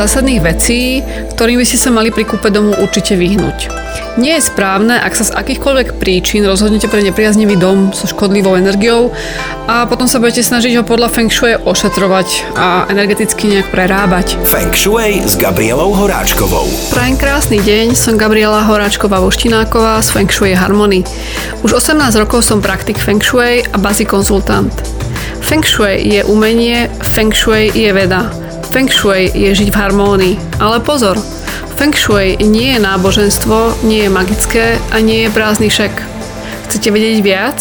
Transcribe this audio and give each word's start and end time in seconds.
zásadných 0.00 0.40
vecí, 0.40 1.04
ktorým 1.36 1.60
by 1.60 1.66
ste 1.68 1.76
sa 1.76 1.92
mali 1.92 2.08
pri 2.08 2.24
kúpe 2.24 2.48
domu 2.48 2.72
určite 2.80 3.20
vyhnúť. 3.20 3.68
Nie 4.16 4.40
je 4.40 4.48
správne, 4.48 4.96
ak 4.96 5.12
sa 5.12 5.28
z 5.28 5.36
akýchkoľvek 5.36 6.00
príčin 6.00 6.40
rozhodnete 6.48 6.88
pre 6.88 7.04
nepriaznivý 7.04 7.60
dom 7.60 7.92
so 7.92 8.08
škodlivou 8.08 8.56
energiou 8.56 9.12
a 9.68 9.84
potom 9.84 10.08
sa 10.08 10.16
budete 10.16 10.40
snažiť 10.40 10.80
ho 10.80 10.82
podľa 10.88 11.12
Feng 11.12 11.28
Shui 11.28 11.52
ošetrovať 11.52 12.56
a 12.56 12.88
energeticky 12.88 13.52
nejak 13.52 13.68
prerábať. 13.68 14.40
Feng 14.48 14.72
Shui 14.72 15.20
s 15.20 15.36
Gabrielou 15.36 15.92
Horáčkovou. 15.92 16.64
Prajem 16.96 17.20
krásny 17.20 17.60
deň, 17.60 17.92
som 17.92 18.16
Gabriela 18.16 18.64
Horáčková 18.64 19.20
Voštináková 19.20 20.00
z 20.00 20.16
Feng 20.16 20.32
Shui 20.32 20.56
Harmony. 20.56 21.04
Už 21.60 21.76
18 21.76 22.00
rokov 22.16 22.40
som 22.40 22.64
praktik 22.64 22.96
Feng 22.96 23.20
Shui 23.20 23.60
a 23.68 23.76
bazi 23.76 24.08
konzultant. 24.08 24.72
Feng 25.44 25.60
Shui 25.60 26.00
je 26.08 26.24
umenie, 26.24 26.88
Feng 27.04 27.36
Shui 27.36 27.68
je 27.68 27.92
veda. 27.92 28.39
Feng 28.70 28.86
Shui 28.86 29.26
je 29.34 29.50
žiť 29.50 29.74
v 29.74 29.78
harmónii. 29.82 30.62
Ale 30.62 30.78
pozor, 30.78 31.18
Feng 31.74 31.90
Shui 31.90 32.38
nie 32.38 32.78
je 32.78 32.78
náboženstvo, 32.78 33.82
nie 33.82 34.06
je 34.06 34.10
magické 34.14 34.78
a 34.94 35.02
nie 35.02 35.26
je 35.26 35.34
prázdny 35.34 35.66
šek. 35.66 35.90
Chcete 36.70 36.94
vedieť 36.94 37.18
viac? 37.18 37.58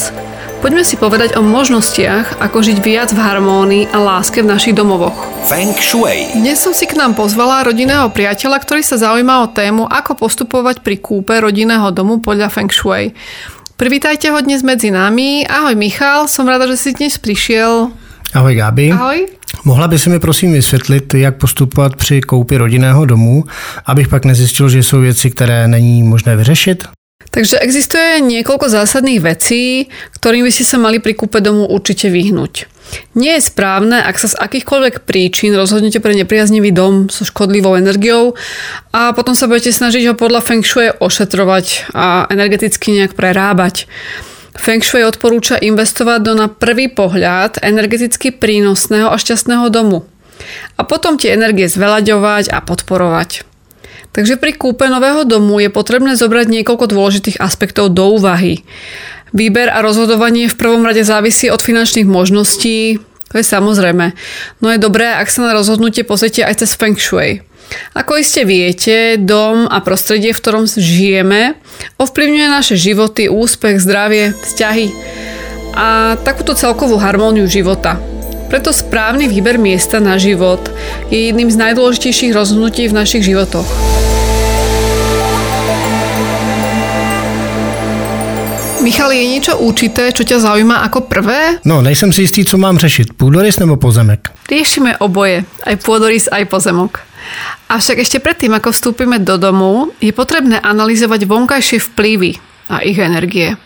Poďme 0.62 0.86
si 0.86 1.02
povedať 1.02 1.34
o 1.34 1.42
možnostiach, 1.42 2.38
ako 2.38 2.62
žiť 2.62 2.78
viac 2.86 3.10
v 3.10 3.26
harmónii 3.26 3.90
a 3.90 3.98
láske 3.98 4.46
v 4.46 4.54
našich 4.54 4.78
domovoch. 4.78 5.18
Feng 5.50 5.74
Shui. 5.82 6.30
Dnes 6.38 6.62
som 6.62 6.78
si 6.78 6.86
k 6.86 6.94
nám 6.94 7.18
pozvala 7.18 7.66
rodinného 7.66 8.14
priateľa, 8.14 8.62
ktorý 8.62 8.86
sa 8.86 9.02
zaujíma 9.02 9.42
o 9.42 9.50
tému, 9.50 9.90
ako 9.90 10.14
postupovať 10.14 10.86
pri 10.86 11.02
kúpe 11.02 11.34
rodinného 11.42 11.90
domu 11.90 12.22
podľa 12.22 12.54
Feng 12.54 12.70
Shui. 12.70 13.18
Privítajte 13.82 14.30
ho 14.30 14.38
dnes 14.46 14.62
medzi 14.62 14.94
nami. 14.94 15.42
Ahoj 15.50 15.74
Michal, 15.74 16.30
som 16.30 16.46
rada, 16.46 16.70
že 16.70 16.78
si 16.78 16.90
dnes 16.94 17.18
prišiel. 17.18 17.98
Ahoj 18.34 18.56
Gáby. 18.56 18.92
Ahoj. 18.92 19.28
Mohla 19.64 19.88
by 19.88 20.00
si 20.00 20.10
mi 20.10 20.20
prosím 20.20 20.54
vysvětlit, 20.54 21.14
jak 21.14 21.38
postupovat 21.38 21.96
při 21.96 22.22
koupi 22.22 22.58
rodinného 22.58 23.06
domu, 23.06 23.44
abych 23.86 24.08
pak 24.08 24.26
nezistil, 24.26 24.70
že 24.70 24.84
jsou 24.84 25.00
věci, 25.00 25.32
které 25.32 25.68
není 25.68 26.04
možné 26.04 26.36
vyřešit? 26.36 26.88
Takže 27.30 27.60
existuje 27.62 28.26
niekoľko 28.26 28.74
zásadných 28.74 29.22
vecí, 29.22 29.86
ktorým 30.18 30.50
by 30.50 30.52
ste 30.56 30.66
sa 30.66 30.82
mali 30.82 30.98
pri 30.98 31.14
kúpe 31.14 31.38
domu 31.46 31.70
určite 31.70 32.10
vyhnúť. 32.10 32.66
Nie 33.14 33.38
je 33.38 33.54
správne, 33.54 34.02
ak 34.02 34.18
sa 34.18 34.34
z 34.34 34.40
akýchkoľvek 34.40 35.06
príčin 35.06 35.54
rozhodnete 35.54 36.02
pre 36.02 36.18
nepriaznivý 36.18 36.74
dom 36.74 37.06
so 37.06 37.22
škodlivou 37.22 37.78
energiou 37.78 38.34
a 38.90 39.14
potom 39.14 39.38
sa 39.38 39.46
budete 39.46 39.70
snažiť 39.70 40.10
ho 40.10 40.14
podľa 40.18 40.42
Feng 40.42 40.66
Shui 40.66 40.90
ošetrovať 40.90 41.94
a 41.94 42.26
energeticky 42.34 42.98
nejak 42.98 43.14
prerábať. 43.14 43.86
Feng 44.60 44.84
Shui 44.84 45.08
odporúča 45.08 45.56
investovať 45.56 46.20
do 46.20 46.34
na 46.36 46.52
prvý 46.52 46.92
pohľad 46.92 47.64
energeticky 47.64 48.36
prínosného 48.36 49.08
a 49.08 49.16
šťastného 49.16 49.72
domu. 49.72 50.04
A 50.76 50.84
potom 50.84 51.16
tie 51.16 51.32
energie 51.32 51.72
zvelaďovať 51.72 52.52
a 52.52 52.60
podporovať. 52.60 53.48
Takže 54.12 54.36
pri 54.36 54.52
kúpe 54.58 54.92
nového 54.92 55.24
domu 55.24 55.64
je 55.64 55.72
potrebné 55.72 56.20
zobrať 56.20 56.52
niekoľko 56.52 56.92
dôležitých 56.92 57.40
aspektov 57.40 57.96
do 57.96 58.20
úvahy. 58.20 58.68
Výber 59.32 59.72
a 59.72 59.80
rozhodovanie 59.80 60.52
v 60.52 60.60
prvom 60.60 60.84
rade 60.84 61.06
závisí 61.08 61.48
od 61.48 61.62
finančných 61.64 62.10
možností, 62.10 63.00
to 63.30 63.36
je 63.38 63.46
samozrejme. 63.46 64.18
No 64.60 64.68
je 64.74 64.82
dobré, 64.82 65.14
ak 65.14 65.30
sa 65.30 65.46
na 65.46 65.54
rozhodnutie 65.54 66.02
pozrite 66.02 66.42
aj 66.42 66.66
cez 66.66 66.74
Feng 66.74 66.98
Shui. 66.98 67.46
Ako 67.94 68.18
iste 68.18 68.46
viete, 68.46 69.18
dom 69.18 69.66
a 69.70 69.82
prostredie, 69.82 70.34
v 70.34 70.42
ktorom 70.42 70.66
žijeme, 70.66 71.58
ovplyvňuje 72.02 72.48
naše 72.50 72.76
životy, 72.78 73.30
úspech, 73.30 73.82
zdravie, 73.82 74.34
vzťahy 74.34 74.88
a 75.78 76.18
takúto 76.22 76.58
celkovú 76.58 76.98
harmóniu 76.98 77.46
života. 77.46 78.02
Preto 78.50 78.74
správny 78.74 79.30
výber 79.30 79.62
miesta 79.62 80.02
na 80.02 80.18
život 80.18 80.60
je 81.14 81.30
jedným 81.30 81.54
z 81.54 81.58
najdôležitejších 81.70 82.34
rozhodnutí 82.34 82.90
v 82.90 82.98
našich 82.98 83.22
životoch. 83.22 83.70
Michal, 88.82 89.14
je 89.14 89.22
niečo 89.22 89.54
určité, 89.60 90.10
čo 90.10 90.26
ťa 90.26 90.42
zaujíma 90.42 90.82
ako 90.90 91.06
prvé? 91.06 91.62
No, 91.62 91.84
nejsem 91.86 92.10
si 92.10 92.26
istý, 92.26 92.42
co 92.42 92.58
mám 92.58 92.82
řešit. 92.82 93.14
Půdorys 93.14 93.60
nebo 93.60 93.78
pozemek? 93.78 94.34
Riešime 94.50 94.98
oboje, 94.98 95.46
aj 95.68 95.76
pôdorys, 95.86 96.26
aj 96.32 96.50
pozemok. 96.50 97.09
Avšak 97.70 98.02
ešte 98.02 98.18
predtým, 98.24 98.54
ako 98.58 98.74
vstúpime 98.74 99.22
do 99.22 99.38
domu, 99.38 99.94
je 100.02 100.10
potrebné 100.10 100.58
analyzovať 100.58 101.30
vonkajšie 101.30 101.80
vplyvy 101.94 102.32
a 102.70 102.82
ich 102.82 102.98
energie. 102.98 103.58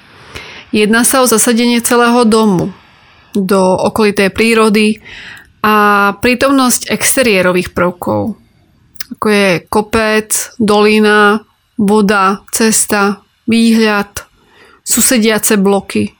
Jedná 0.73 1.05
sa 1.05 1.21
o 1.21 1.29
zasadenie 1.29 1.79
celého 1.85 2.25
domu 2.25 2.73
do 3.37 3.61
okolitej 3.61 4.33
prírody 4.33 4.99
a 5.63 5.73
prítomnosť 6.17 6.89
exteriérových 6.89 7.71
prvkov, 7.71 8.35
ako 9.15 9.25
je 9.29 9.49
kopec, 9.69 10.29
dolina, 10.57 11.45
voda, 11.77 12.43
cesta, 12.51 13.23
výhľad, 13.47 14.27
susediace 14.83 15.55
bloky. 15.55 16.11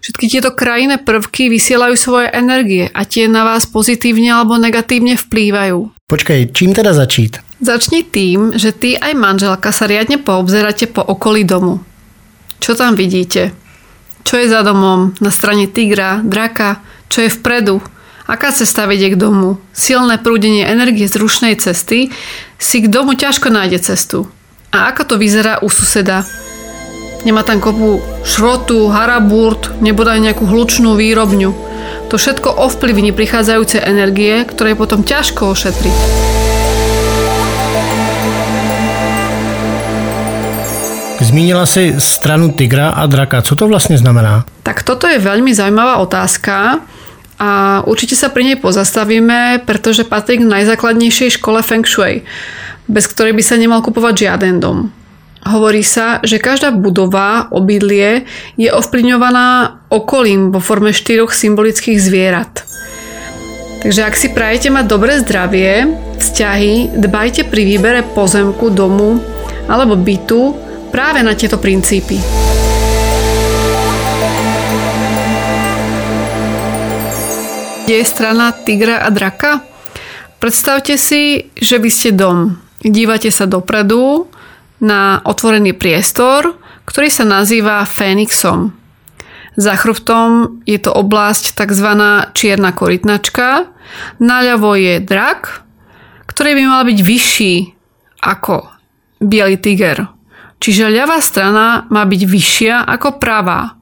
Všetky 0.00 0.30
tieto 0.30 0.54
krajinné 0.54 1.02
prvky 1.02 1.50
vysielajú 1.50 1.98
svoje 1.98 2.30
energie 2.30 2.86
a 2.86 3.02
tie 3.02 3.26
na 3.26 3.42
vás 3.42 3.66
pozitívne 3.66 4.30
alebo 4.30 4.54
negatívne 4.54 5.18
vplývajú. 5.18 5.95
Počkej, 6.06 6.54
čím 6.54 6.70
teda 6.70 6.94
začít? 6.94 7.42
Začni 7.58 8.06
tým, 8.06 8.54
že 8.54 8.70
ty 8.70 8.94
aj 8.94 9.10
manželka 9.18 9.74
sa 9.74 9.90
riadne 9.90 10.22
poobzeráte 10.22 10.86
po 10.86 11.02
okolí 11.02 11.42
domu. 11.42 11.82
Čo 12.62 12.78
tam 12.78 12.94
vidíte? 12.94 13.50
Čo 14.22 14.38
je 14.38 14.46
za 14.46 14.62
domom? 14.62 15.18
Na 15.18 15.34
strane 15.34 15.66
tigra, 15.66 16.22
draka? 16.22 16.78
Čo 17.10 17.26
je 17.26 17.34
vpredu? 17.34 17.82
Aká 18.30 18.54
cesta 18.54 18.86
vedie 18.86 19.10
k 19.10 19.18
domu? 19.18 19.58
Silné 19.74 20.22
prúdenie 20.22 20.62
energie 20.62 21.10
z 21.10 21.18
rušnej 21.18 21.58
cesty 21.58 22.14
si 22.54 22.76
k 22.78 22.86
domu 22.86 23.18
ťažko 23.18 23.50
nájde 23.50 23.82
cestu. 23.82 24.30
A 24.70 24.94
ako 24.94 25.10
to 25.10 25.14
vyzerá 25.18 25.58
u 25.58 25.66
suseda? 25.66 26.22
Nemá 27.26 27.42
tam 27.42 27.58
kopu 27.58 27.98
šrotu, 28.22 28.94
haraburt, 28.94 29.74
nebodaj 29.82 30.22
nejakú 30.22 30.46
hlučnú 30.46 30.94
výrobňu. 30.94 31.65
To 32.06 32.14
všetko 32.14 32.54
ovplyvní 32.62 33.10
prichádzajúce 33.10 33.82
energie, 33.82 34.46
ktoré 34.46 34.72
je 34.72 34.78
potom 34.78 35.02
ťažko 35.02 35.50
ošetriť. 35.50 35.98
Zmínila 41.26 41.66
si 41.66 41.98
stranu 41.98 42.54
tigra 42.54 42.94
a 42.94 43.02
draka. 43.10 43.42
Co 43.42 43.58
to 43.58 43.66
vlastne 43.66 43.98
znamená? 43.98 44.46
Tak 44.62 44.86
toto 44.86 45.10
je 45.10 45.18
veľmi 45.18 45.50
zaujímavá 45.50 45.98
otázka 45.98 46.80
a 47.36 47.82
určite 47.84 48.14
sa 48.14 48.30
pri 48.30 48.54
nej 48.54 48.58
pozastavíme, 48.62 49.66
pretože 49.66 50.06
patrí 50.06 50.40
k 50.40 50.48
najzákladnejšej 50.48 51.42
škole 51.42 51.60
Feng 51.66 51.84
Shui, 51.84 52.22
bez 52.86 53.10
ktorej 53.10 53.34
by 53.34 53.42
sa 53.42 53.58
nemal 53.58 53.82
kupovať 53.82 54.30
žiaden 54.30 54.62
dom. 54.62 54.94
Hovorí 55.46 55.86
sa, 55.86 56.18
že 56.26 56.42
každá 56.42 56.74
budova, 56.74 57.46
obydlie 57.54 58.26
je 58.58 58.66
ovplyvňovaná 58.66 59.78
okolím 59.94 60.50
vo 60.50 60.58
forme 60.58 60.90
štyroch 60.90 61.30
symbolických 61.30 62.02
zvierat. 62.02 62.66
Takže 63.86 64.02
ak 64.02 64.18
si 64.18 64.34
prajete 64.34 64.74
mať 64.74 64.84
dobré 64.90 65.22
zdravie, 65.22 65.86
vzťahy, 66.18 66.98
dbajte 66.98 67.46
pri 67.46 67.62
výbere 67.62 68.02
pozemku, 68.02 68.74
domu 68.74 69.22
alebo 69.70 69.94
bytu 69.94 70.58
práve 70.90 71.22
na 71.22 71.38
tieto 71.38 71.62
princípy. 71.62 72.18
Kde 77.86 78.02
je 78.02 78.06
strana 78.06 78.50
tigra 78.50 79.06
a 79.06 79.14
draka? 79.14 79.62
Predstavte 80.42 80.98
si, 80.98 81.54
že 81.54 81.78
vy 81.78 81.86
ste 81.86 82.10
dom. 82.10 82.58
Dívate 82.82 83.30
sa 83.30 83.46
dopredu, 83.46 84.26
na 84.80 85.24
otvorený 85.24 85.72
priestor, 85.72 86.58
ktorý 86.84 87.08
sa 87.10 87.24
nazýva 87.26 87.82
Fénixom. 87.88 88.72
Za 89.56 89.72
chrbtom 89.72 90.60
je 90.68 90.76
to 90.76 90.92
oblasť 90.92 91.56
tzv. 91.56 91.88
čierna 92.36 92.76
korytnačka, 92.76 93.72
naľavo 94.20 94.76
je 94.76 95.00
drak, 95.00 95.64
ktorý 96.28 96.60
by 96.60 96.64
mal 96.68 96.82
byť 96.84 96.98
vyšší 97.00 97.54
ako 98.20 98.68
biely 99.24 99.56
tiger. 99.56 100.12
Čiže 100.60 100.92
ľavá 100.92 101.24
strana 101.24 101.88
má 101.88 102.04
byť 102.04 102.22
vyššia 102.28 102.84
ako 102.84 103.16
pravá. 103.16 103.80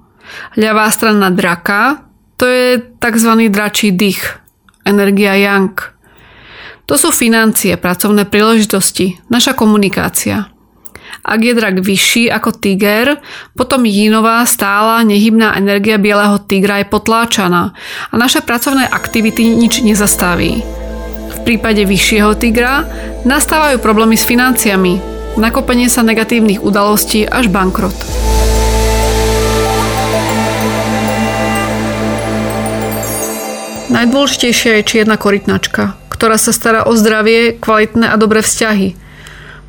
Ľavá 0.54 0.86
strana 0.94 1.34
draka 1.34 2.06
to 2.38 2.46
je 2.46 2.82
tzv. 2.98 3.30
dračí 3.50 3.90
dých, 3.94 4.42
energia 4.86 5.34
yang. 5.38 5.74
To 6.84 6.94
sú 7.00 7.10
financie, 7.10 7.74
pracovné 7.80 8.28
príležitosti, 8.28 9.18
naša 9.32 9.56
komunikácia. 9.56 10.53
Ak 11.22 11.38
je 11.38 11.54
drak 11.54 11.78
vyšší 11.78 12.32
ako 12.34 12.50
tiger, 12.58 13.22
potom 13.54 13.86
jinová 13.86 14.42
stála 14.48 15.06
nehybná 15.06 15.54
energia 15.54 16.00
bieleho 16.00 16.42
tigra 16.42 16.82
je 16.82 16.90
potláčaná 16.90 17.76
a 18.10 18.14
naše 18.18 18.42
pracovné 18.42 18.90
aktivity 18.90 19.54
nič 19.54 19.84
nezastaví. 19.86 20.66
V 21.30 21.38
prípade 21.46 21.84
vyššieho 21.84 22.34
tigra 22.40 22.88
nastávajú 23.22 23.78
problémy 23.78 24.18
s 24.18 24.26
financiami, 24.26 24.98
nakopenie 25.38 25.86
sa 25.86 26.02
negatívnych 26.02 26.58
udalostí 26.64 27.28
až 27.28 27.52
bankrot. 27.52 27.94
Najdôležitejšia 33.94 34.82
je 34.82 34.88
čierna 34.90 35.14
korytnačka, 35.14 35.94
ktorá 36.10 36.34
sa 36.34 36.50
stará 36.50 36.82
o 36.82 36.98
zdravie, 36.98 37.54
kvalitné 37.54 38.10
a 38.10 38.18
dobré 38.18 38.42
vzťahy. 38.42 39.03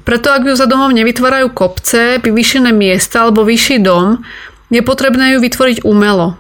Preto 0.06 0.30
ak 0.30 0.46
ju 0.46 0.54
za 0.54 0.70
domom 0.70 0.94
nevytvárajú 0.94 1.50
kopce, 1.50 2.22
vyvýšené 2.22 2.70
miesta 2.70 3.26
alebo 3.26 3.42
vyšší 3.42 3.82
dom, 3.82 4.22
je 4.70 4.82
potrebné 4.86 5.34
ju 5.34 5.42
vytvoriť 5.42 5.82
umelo. 5.82 6.38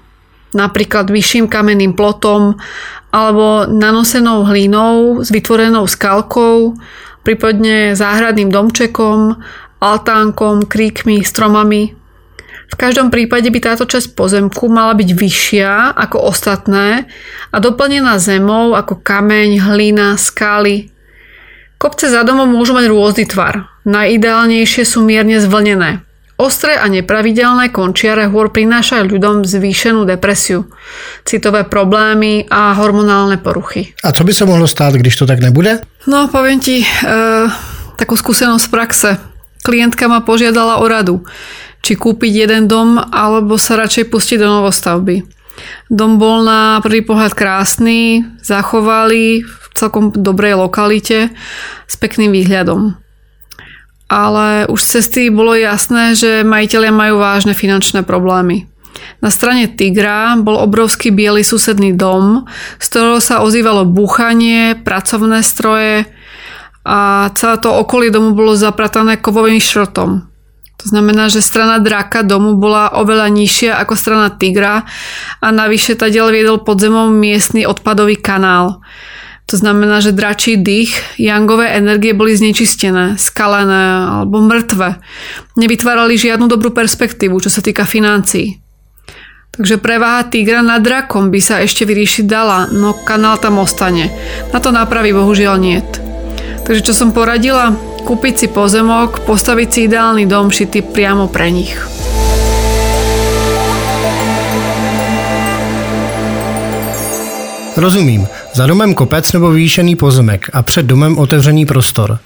Napríklad 0.53 1.09
vyšším 1.09 1.49
kamenným 1.49 1.97
plotom 1.97 2.61
alebo 3.09 3.65
nanosenou 3.65 4.45
hlinou 4.45 5.25
s 5.25 5.33
vytvorenou 5.33 5.89
skalkou, 5.89 6.77
prípadne 7.25 7.97
záhradným 7.97 8.53
domčekom, 8.53 9.41
altánkom, 9.81 10.69
kríkmi, 10.69 11.25
stromami. 11.25 11.97
V 12.65 12.75
každom 12.77 13.09
prípade 13.09 13.49
by 13.49 13.59
táto 13.61 13.85
časť 13.89 14.13
pozemku 14.13 14.69
mala 14.69 14.93
byť 14.93 15.09
vyššia 15.09 15.97
ako 15.97 16.17
ostatné 16.29 17.09
a 17.49 17.57
doplnená 17.57 18.17
zemou 18.21 18.77
ako 18.77 19.01
kameň, 19.01 19.63
hlina, 19.63 20.17
skaly, 20.21 20.93
Kopce 21.75 22.07
za 22.07 22.23
domom 22.23 22.47
môžu 22.47 22.71
mať 22.71 22.87
rôzny 22.87 23.25
tvar. 23.27 23.67
Najideálnejšie 23.83 24.83
sú 24.87 25.03
mierne 25.03 25.37
zvlnené. 25.43 26.05
Ostré 26.35 26.75
a 26.75 26.91
nepravidelné 26.91 27.71
končiare 27.71 28.27
hôr 28.27 28.51
prinášajú 28.51 29.07
ľuďom 29.07 29.47
zvýšenú 29.47 30.03
depresiu, 30.03 30.67
citové 31.23 31.63
problémy 31.63 32.43
a 32.51 32.75
hormonálne 32.75 33.39
poruchy. 33.39 33.95
A 34.03 34.11
co 34.11 34.27
by 34.27 34.31
sa 34.35 34.43
mohlo 34.43 34.67
stát, 34.67 34.91
když 34.91 35.15
to 35.15 35.23
tak 35.23 35.39
nebude? 35.39 35.79
No, 36.11 36.27
poviem 36.27 36.59
ti 36.59 36.83
e, 36.83 36.87
takú 37.95 38.19
skúsenosť 38.19 38.63
z 38.67 38.71
praxe. 38.71 39.09
Klientka 39.63 40.11
ma 40.11 40.19
požiadala 40.27 40.83
o 40.83 40.85
radu, 40.91 41.23
či 41.79 41.95
kúpiť 41.95 42.43
jeden 42.43 42.67
dom, 42.67 42.99
alebo 42.99 43.55
sa 43.55 43.79
radšej 43.79 44.11
pustiť 44.11 44.35
do 44.35 44.59
novostavby. 44.59 45.23
Dom 45.87 46.19
bol 46.19 46.43
na 46.43 46.83
prvý 46.83 46.99
pohľad 46.99 47.31
krásny, 47.31 48.27
zachovali 48.43 49.39
v 49.39 49.64
celkom 49.75 50.15
dobrej 50.15 50.55
lokalite 50.55 51.35
s 51.85 51.95
pekným 51.99 52.31
výhľadom. 52.31 52.95
Ale 54.07 54.69
už 54.69 54.79
z 54.79 54.89
cesty 54.99 55.21
bolo 55.33 55.57
jasné, 55.57 56.15
že 56.15 56.47
majiteľia 56.47 56.93
majú 56.93 57.19
vážne 57.19 57.51
finančné 57.57 58.07
problémy. 58.07 58.69
Na 59.19 59.33
strane 59.33 59.67
Tigra 59.67 60.37
bol 60.39 60.55
obrovský 60.55 61.11
biely 61.11 61.43
susedný 61.43 61.97
dom, 61.97 62.47
z 62.79 62.85
ktorého 62.87 63.19
sa 63.19 63.43
ozývalo 63.43 63.83
búchanie, 63.83 64.77
pracovné 64.77 65.43
stroje 65.43 66.07
a 66.85 67.27
celé 67.33 67.55
to 67.57 67.73
okolie 67.73 68.13
domu 68.13 68.37
bolo 68.37 68.53
zapratané 68.53 69.17
kovovým 69.17 69.57
šrotom. 69.57 70.29
To 70.75 70.85
znamená, 70.85 71.33
že 71.33 71.41
strana 71.41 71.81
draka 71.81 72.21
domu 72.21 72.61
bola 72.61 72.93
oveľa 72.93 73.31
nižšia 73.33 73.73
ako 73.81 73.97
strana 73.97 74.29
tigra 74.29 74.85
a 75.41 75.47
navyše 75.49 75.97
ďalej 75.97 76.33
viedol 76.35 76.57
pod 76.61 76.77
miestny 77.09 77.65
odpadový 77.65 78.21
kanál. 78.21 78.85
To 79.45 79.55
znamená, 79.61 80.01
že 80.01 80.09
dračí 80.09 80.57
dých, 80.57 80.97
jangové 81.21 81.77
energie 81.77 82.17
boli 82.17 82.33
znečistené, 82.33 83.13
skalené 83.21 84.09
alebo 84.25 84.41
mŕtve. 84.41 84.97
Nevytvárali 85.53 86.17
žiadnu 86.17 86.49
dobrú 86.49 86.73
perspektívu, 86.73 87.37
čo 87.37 87.53
sa 87.53 87.61
týka 87.61 87.85
financií. 87.85 88.57
Takže 89.55 89.79
preváha 89.79 90.25
tigra 90.27 90.65
nad 90.65 90.81
drakom 90.81 91.29
by 91.29 91.39
sa 91.39 91.61
ešte 91.61 91.85
vyriešiť 91.85 92.25
dala, 92.25 92.67
no 92.73 92.97
kanál 93.05 93.37
tam 93.37 93.61
ostane. 93.61 94.09
Na 94.49 94.59
to 94.59 94.73
nápravy 94.73 95.13
bohužiaľ 95.13 95.55
niet. 95.61 95.87
Takže 96.65 96.81
čo 96.81 96.93
som 96.97 97.13
poradila? 97.13 97.77
Kúpiť 98.01 98.33
si 98.35 98.47
pozemok, 98.49 99.21
postaviť 99.29 99.69
si 99.69 99.79
ideálny 99.85 100.25
dom 100.25 100.49
šitý 100.49 100.81
priamo 100.81 101.29
pre 101.29 101.53
nich. 101.53 101.77
Rozumím. 107.77 108.25
Za 108.55 108.67
domem 108.67 108.93
kopec 108.95 109.33
nebo 109.33 109.51
výšený 109.51 109.95
pozemek 109.95 110.49
a 110.53 110.63
před 110.63 110.85
domem 110.85 111.17
otevřený 111.17 111.65
prostor. 111.65 112.19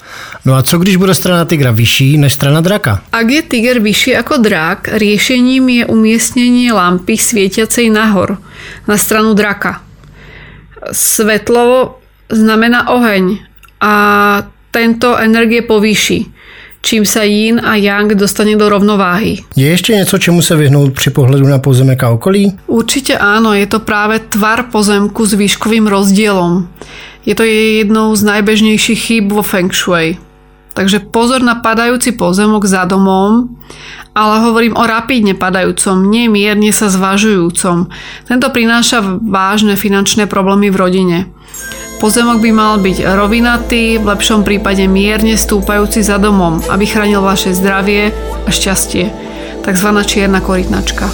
No 0.46 0.56
a 0.56 0.64
co 0.64 0.78
když 0.78 0.96
bude 0.96 1.14
strana 1.14 1.46
tygra 1.46 1.72
vyšší 1.72 2.18
než 2.18 2.34
strana 2.34 2.62
draka? 2.62 3.02
Ak 3.12 3.30
je 3.30 3.42
tiger 3.42 3.80
vyšší 3.80 4.16
ako 4.22 4.38
drak, 4.38 4.94
riešením 4.94 5.70
je 5.70 5.84
umiestnenie 5.90 6.70
lampy 6.70 7.18
svietiacej 7.18 7.90
nahor, 7.90 8.38
na 8.86 8.98
stranu 8.98 9.34
draka. 9.34 9.82
Svetlo 10.94 11.98
znamená 12.30 12.94
oheň 12.94 13.42
a 13.82 13.94
tento 14.70 15.18
energie 15.18 15.66
povýši 15.66 16.30
čím 16.82 17.04
sa 17.04 17.28
yin 17.28 17.60
a 17.60 17.76
yang 17.76 18.12
dostane 18.16 18.56
do 18.56 18.66
rovnováhy. 18.68 19.44
Je 19.54 19.68
ešte 19.68 19.94
niečo, 19.94 20.20
čemu 20.20 20.40
sa 20.40 20.56
vyhnúť 20.56 20.96
pri 20.96 21.10
pohľadu 21.12 21.46
na 21.46 21.60
pozemek 21.60 22.00
a 22.04 22.16
okolí? 22.16 22.56
Určite 22.66 23.20
áno, 23.20 23.52
je 23.54 23.68
to 23.68 23.84
práve 23.84 24.24
tvar 24.32 24.72
pozemku 24.72 25.24
s 25.28 25.36
výškovým 25.36 25.86
rozdielom. 25.86 26.68
Je 27.28 27.36
to 27.36 27.44
jednou 27.46 28.16
z 28.16 28.24
najbežnejších 28.26 29.00
chýb 29.00 29.26
vo 29.36 29.44
Feng 29.44 29.70
Shui. 29.70 30.18
Takže 30.74 31.12
pozor 31.12 31.44
na 31.44 31.60
padajúci 31.60 32.16
pozemok 32.16 32.64
za 32.64 32.88
domom, 32.88 33.52
ale 34.16 34.36
hovorím 34.40 34.80
o 34.80 34.88
rapidne 34.88 35.36
padajúcom, 35.36 36.08
nie 36.08 36.32
mierne 36.32 36.72
sa 36.72 36.88
zvažujúcom. 36.88 37.92
Tento 38.26 38.48
prináša 38.50 39.04
vážne 39.20 39.76
finančné 39.76 40.26
problémy 40.32 40.72
v 40.72 40.80
rodine. 40.80 41.18
Pozemok 42.00 42.40
by 42.40 42.52
mal 42.56 42.80
byť 42.80 43.04
rovinatý, 43.12 44.00
v 44.00 44.08
lepšom 44.08 44.48
prípade 44.48 44.88
mierne 44.88 45.36
stúpajúci 45.36 46.00
za 46.00 46.16
domom, 46.16 46.64
aby 46.72 46.88
chránil 46.88 47.20
vaše 47.20 47.52
zdravie 47.52 48.16
a 48.48 48.50
šťastie. 48.50 49.12
Takzvaná 49.68 50.08
čierna 50.08 50.40
korytnačka. 50.40 51.12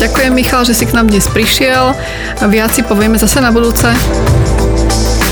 Ďakujem 0.00 0.32
Michal, 0.32 0.64
že 0.64 0.72
si 0.72 0.88
k 0.88 0.96
nám 0.96 1.12
dnes 1.12 1.28
prišiel. 1.28 1.92
Viac 2.40 2.72
si 2.72 2.80
povieme 2.80 3.20
zase 3.20 3.44
na 3.44 3.52
budúce. 3.52 3.92